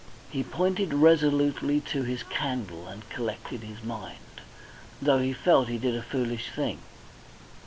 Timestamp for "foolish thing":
6.01-6.79